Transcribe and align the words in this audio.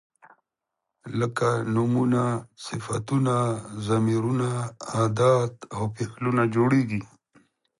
لکه 1.19 1.47
نومونه، 1.73 2.23
صفتونه، 2.67 3.35
ضمیرونه، 3.87 4.49
ادات 5.03 5.53
او 5.75 5.83
فعلونه 5.95 6.43
جوړیږي. 6.55 7.01